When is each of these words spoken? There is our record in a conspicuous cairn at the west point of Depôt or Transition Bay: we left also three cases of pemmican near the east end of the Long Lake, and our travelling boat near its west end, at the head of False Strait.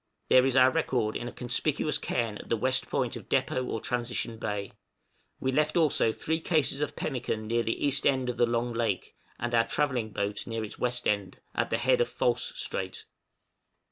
There 0.29 0.47
is 0.47 0.57
our 0.57 0.71
record 0.71 1.15
in 1.15 1.27
a 1.27 1.31
conspicuous 1.31 1.99
cairn 1.99 2.39
at 2.39 2.49
the 2.49 2.57
west 2.57 2.89
point 2.89 3.15
of 3.15 3.29
Depôt 3.29 3.67
or 3.69 3.79
Transition 3.79 4.39
Bay: 4.39 4.71
we 5.39 5.51
left 5.51 5.77
also 5.77 6.11
three 6.11 6.39
cases 6.39 6.81
of 6.81 6.95
pemmican 6.95 7.45
near 7.45 7.61
the 7.61 7.85
east 7.85 8.07
end 8.07 8.27
of 8.27 8.37
the 8.37 8.47
Long 8.47 8.73
Lake, 8.73 9.13
and 9.37 9.53
our 9.53 9.67
travelling 9.67 10.09
boat 10.09 10.47
near 10.47 10.63
its 10.63 10.79
west 10.79 11.07
end, 11.07 11.37
at 11.53 11.69
the 11.69 11.77
head 11.77 12.01
of 12.01 12.09
False 12.09 12.51
Strait. 12.59 13.05